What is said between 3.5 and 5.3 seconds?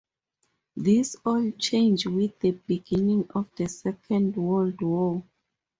the Second World War.